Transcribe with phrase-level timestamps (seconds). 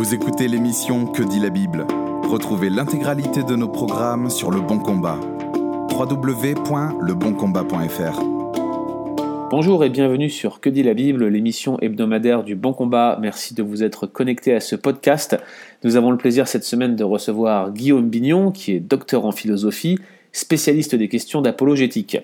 [0.00, 1.86] Vous écoutez l'émission Que dit la Bible?
[2.22, 5.20] Retrouvez l'intégralité de nos programmes sur Le Bon Combat.
[5.92, 8.22] www.leboncombat.fr
[9.50, 13.18] Bonjour et bienvenue sur Que dit la Bible, l'émission hebdomadaire du Bon Combat.
[13.20, 15.36] Merci de vous être connecté à ce podcast.
[15.84, 19.98] Nous avons le plaisir cette semaine de recevoir Guillaume Bignon, qui est docteur en philosophie,
[20.32, 22.16] spécialiste des questions d'apologétique.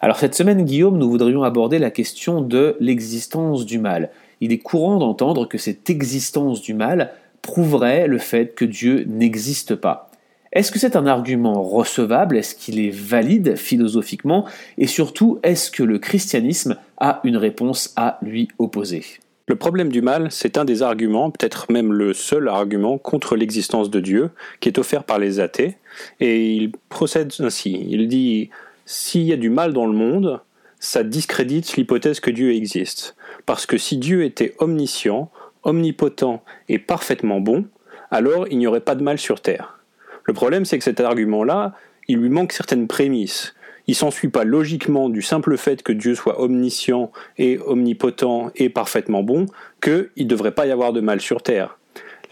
[0.00, 4.10] Alors cette semaine, Guillaume, nous voudrions aborder la question de l'existence du mal
[4.44, 7.12] il est courant d'entendre que cette existence du mal
[7.44, 10.10] prouverait le fait que Dieu n'existe pas.
[10.52, 12.38] Est-ce que c'est un argument recevable?
[12.38, 14.46] Est-ce qu'il est valide philosophiquement?
[14.78, 19.04] Et surtout, est-ce que le christianisme a une réponse à lui opposer?
[19.46, 23.90] Le problème du mal, c'est un des arguments, peut-être même le seul argument contre l'existence
[23.90, 24.30] de Dieu,
[24.60, 25.76] qui est offert par les athées,
[26.20, 27.86] et il procède ainsi.
[27.90, 28.48] Il dit,
[28.86, 30.40] s'il y a du mal dans le monde,
[30.80, 33.16] ça discrédite l'hypothèse que Dieu existe.
[33.44, 35.30] Parce que si Dieu était omniscient,
[35.64, 37.66] omnipotent et parfaitement bon,
[38.10, 39.78] alors il n'y aurait pas de mal sur Terre.
[40.24, 41.74] Le problème, c'est que cet argument-là,
[42.08, 43.54] il lui manque certaines prémices.
[43.86, 49.22] Il s'ensuit pas logiquement du simple fait que Dieu soit omniscient et omnipotent et parfaitement
[49.22, 49.46] bon
[49.82, 51.78] qu'il ne devrait pas y avoir de mal sur Terre.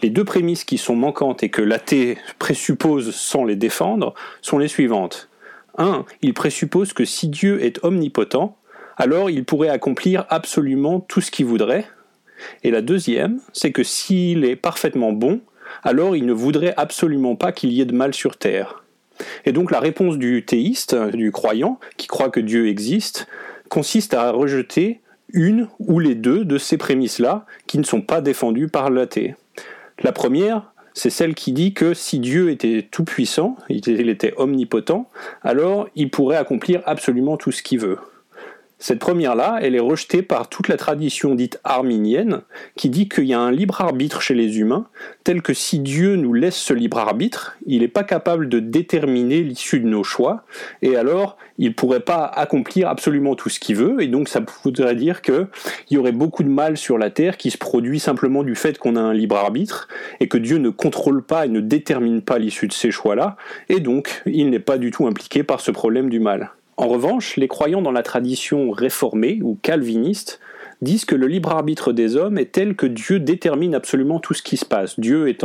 [0.01, 4.67] Les deux prémices qui sont manquantes et que l'athée présuppose sans les défendre sont les
[4.67, 5.29] suivantes.
[5.77, 6.05] 1.
[6.21, 8.57] Il présuppose que si Dieu est omnipotent,
[8.97, 11.85] alors il pourrait accomplir absolument tout ce qu'il voudrait.
[12.63, 15.41] Et la deuxième, c'est que s'il est parfaitement bon,
[15.83, 18.83] alors il ne voudrait absolument pas qu'il y ait de mal sur terre.
[19.45, 23.27] Et donc la réponse du théiste, du croyant, qui croit que Dieu existe,
[23.69, 28.67] consiste à rejeter une ou les deux de ces prémices-là qui ne sont pas défendues
[28.67, 29.35] par l'athée.
[30.01, 35.09] La première, c'est celle qui dit que si Dieu était tout-puissant, il était omnipotent,
[35.41, 37.97] alors il pourrait accomplir absolument tout ce qu'il veut.
[38.85, 42.41] Cette première-là, elle est rejetée par toute la tradition dite arminienne,
[42.75, 44.87] qui dit qu'il y a un libre arbitre chez les humains,
[45.23, 49.41] tel que si Dieu nous laisse ce libre arbitre, il n'est pas capable de déterminer
[49.41, 50.43] l'issue de nos choix,
[50.81, 54.41] et alors il ne pourrait pas accomplir absolument tout ce qu'il veut, et donc ça
[54.65, 55.47] voudrait dire qu'il
[55.89, 58.97] y aurait beaucoup de mal sur la Terre qui se produit simplement du fait qu'on
[58.97, 59.87] a un libre arbitre,
[60.19, 63.37] et que Dieu ne contrôle pas et ne détermine pas l'issue de ces choix-là,
[63.69, 66.51] et donc il n'est pas du tout impliqué par ce problème du mal.
[66.77, 70.39] En revanche, les croyants dans la tradition réformée ou calviniste
[70.83, 74.43] disent que le libre arbitre des hommes est tel que Dieu détermine absolument tout ce
[74.43, 74.99] qui se passe.
[74.99, 75.35] Dieu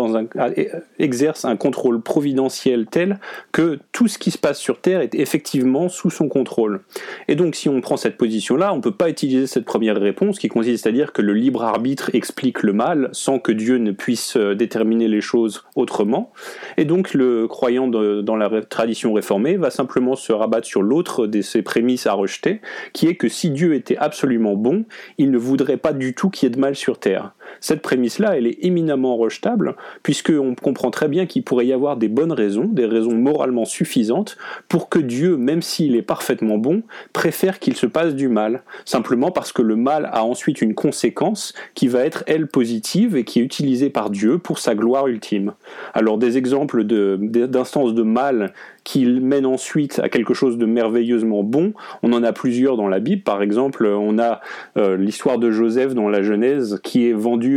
[0.98, 3.18] exerce un contrôle providentiel tel
[3.52, 6.80] que tout ce qui se passe sur Terre est effectivement sous son contrôle.
[7.28, 10.38] Et donc si on prend cette position-là, on ne peut pas utiliser cette première réponse
[10.38, 13.92] qui consiste à dire que le libre arbitre explique le mal sans que Dieu ne
[13.92, 16.32] puisse euh, déterminer les choses autrement.
[16.76, 21.40] Et donc le croyant dans la tradition réformée va simplement se rabattre sur l'autre de
[21.42, 22.60] ses prémices à rejeter,
[22.92, 24.84] qui est que si Dieu était absolument bon,
[25.18, 27.32] il ne voudrait pas du tout qu'il y ait de mal sur Terre.
[27.60, 32.08] Cette prémisse-là, elle est éminemment rejetable, puisqu'on comprend très bien qu'il pourrait y avoir des
[32.08, 34.36] bonnes raisons, des raisons moralement suffisantes,
[34.68, 36.82] pour que Dieu, même s'il est parfaitement bon,
[37.12, 41.54] préfère qu'il se passe du mal, simplement parce que le mal a ensuite une conséquence
[41.74, 45.52] qui va être, elle, positive et qui est utilisée par Dieu pour sa gloire ultime.
[45.94, 48.52] Alors des exemples d'instances de, mal
[48.84, 53.00] qui mènent ensuite à quelque chose de merveilleusement bon, on en a plusieurs dans la
[53.00, 54.40] Bible, par exemple, on a
[54.76, 57.12] euh, l'histoire de Joseph dans la Genèse qui est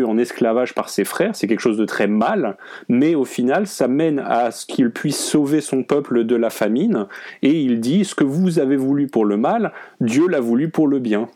[0.06, 2.58] en esclavage par ses frères, c'est quelque chose de très mal,
[2.90, 7.08] mais au final, ça mène à ce qu'il puisse sauver son peuple de la famine,
[7.42, 10.88] et il dit, ce que vous avez voulu pour le mal, Dieu l'a voulu pour
[10.88, 11.30] le bien.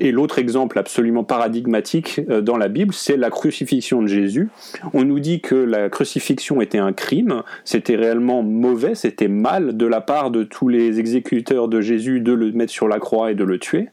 [0.00, 4.50] Et l'autre exemple absolument paradigmatique euh, dans la Bible, c'est la crucifixion de Jésus.
[4.92, 9.86] On nous dit que la crucifixion était un crime, c'était réellement mauvais, c'était mal de
[9.86, 13.34] la part de tous les exécuteurs de Jésus de le mettre sur la croix et
[13.34, 13.88] de le tuer.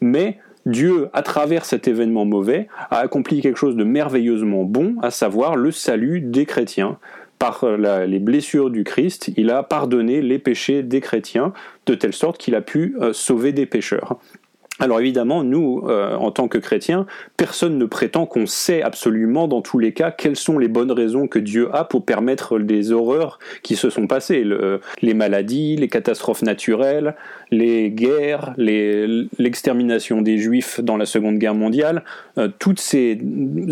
[0.00, 5.10] Mais Dieu, à travers cet événement mauvais, a accompli quelque chose de merveilleusement bon, à
[5.10, 6.98] savoir le salut des chrétiens.
[7.38, 11.52] Par les blessures du Christ, il a pardonné les péchés des chrétiens,
[11.84, 14.18] de telle sorte qu'il a pu euh, sauver des pécheurs.
[14.78, 17.06] Alors évidemment, nous, euh, en tant que chrétiens,
[17.38, 21.28] personne ne prétend qu'on sait absolument dans tous les cas quelles sont les bonnes raisons
[21.28, 24.44] que Dieu a pour permettre des horreurs qui se sont passées,
[25.00, 27.14] les maladies, les catastrophes naturelles,
[27.50, 32.04] les guerres, l'extermination des Juifs dans la Seconde Guerre mondiale,
[32.36, 33.18] euh, toutes ces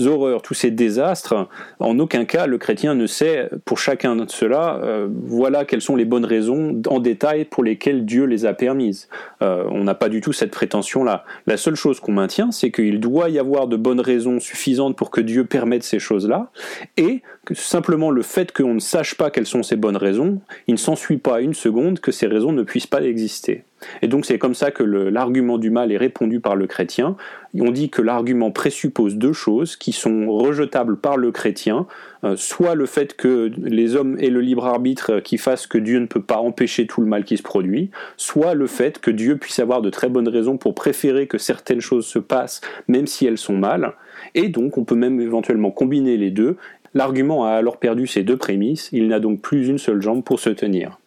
[0.07, 1.49] horreurs, tous ces désastres,
[1.81, 5.97] en aucun cas le chrétien ne sait pour chacun de cela, euh, voilà quelles sont
[5.97, 9.09] les bonnes raisons en détail pour lesquelles Dieu les a permises.
[9.41, 13.31] on n'a pas du tout cette prétention La seule chose qu'on maintient, c'est qu'il doit
[13.31, 16.51] y avoir de bonnes raisons suffisantes pour que Dieu permette ces choses-là,
[16.97, 20.79] et simplement le fait qu'on ne sache pas quelles sont ces bonnes raisons, il ne
[20.79, 23.65] s'ensuit pas une seconde que ces raisons ne puissent pas exister.
[24.03, 27.17] Et donc c'est comme ça que l'argument du mal est répondu par le chrétien.
[27.59, 31.87] On dit que l'argument présuppose deux choses qui sont rejetables par le chrétien,
[32.25, 36.01] euh, soit le fait que les hommes aient le libre arbitre qui fasse que Dieu
[36.01, 39.37] ne peut pas empêcher tout le mal qui se produit, soit le fait que Dieu
[39.37, 43.27] puisse avoir de très bonnes raisons pour préférer que certaines choses se passent même si
[43.27, 43.93] elles sont mal.
[44.35, 46.57] Et donc on peut même éventuellement combiner les deux.
[46.95, 50.39] L'argument a alors perdu ses deux prémices, il n'a donc plus une seule jambe pour
[50.39, 50.99] se tenir.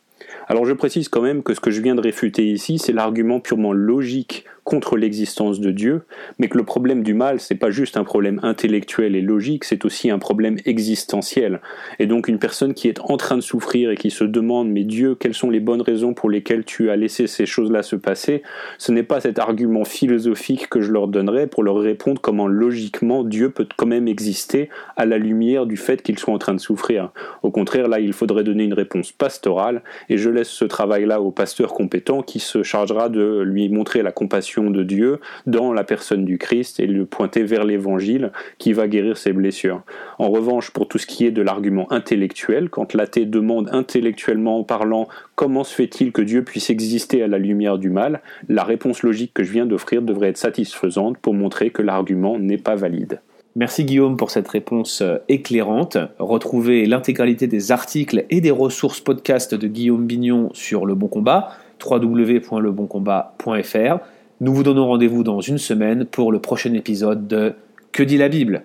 [0.47, 3.39] Alors je précise quand même que ce que je viens de réfuter ici, c'est l'argument
[3.39, 6.01] purement logique contre l'existence de Dieu,
[6.39, 9.85] mais que le problème du mal, c'est pas juste un problème intellectuel et logique, c'est
[9.85, 11.61] aussi un problème existentiel.
[11.99, 14.83] Et donc une personne qui est en train de souffrir et qui se demande mais
[14.83, 18.43] Dieu, quelles sont les bonnes raisons pour lesquelles tu as laissé ces choses-là se passer,
[18.77, 23.23] ce n'est pas cet argument philosophique que je leur donnerai pour leur répondre comment logiquement
[23.23, 26.59] Dieu peut quand même exister à la lumière du fait qu'ils sont en train de
[26.59, 27.11] souffrir.
[27.41, 29.81] Au contraire, là, il faudrait donner une réponse pastorale
[30.17, 34.69] je laisse ce travail-là au pasteur compétent qui se chargera de lui montrer la compassion
[34.69, 39.17] de Dieu dans la personne du Christ et le pointer vers l'évangile qui va guérir
[39.17, 39.83] ses blessures.
[40.19, 44.63] En revanche, pour tout ce qui est de l'argument intellectuel, quand l'athée demande intellectuellement en
[44.63, 49.03] parlant comment se fait-il que Dieu puisse exister à la lumière du mal, la réponse
[49.03, 53.19] logique que je viens d'offrir devrait être satisfaisante pour montrer que l'argument n'est pas valide.
[53.57, 55.97] Merci Guillaume pour cette réponse euh, éclairante.
[56.19, 61.49] Retrouvez l'intégralité des articles et des ressources podcast de Guillaume Bignon sur Le Bon Combat,
[61.83, 63.97] www.leboncombat.fr.
[64.41, 67.55] Nous vous donnons rendez-vous dans une semaine pour le prochain épisode de
[67.91, 68.61] Que dit la Bible?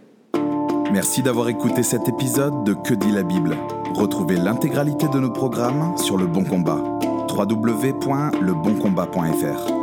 [0.93, 3.57] Merci d'avoir écouté cet épisode de Que dit la Bible.
[3.95, 6.85] Retrouvez l'intégralité de nos programmes sur Le Bon Combat.
[7.31, 9.82] www.leboncombat.fr